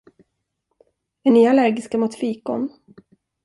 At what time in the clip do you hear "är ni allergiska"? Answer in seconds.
1.23-1.97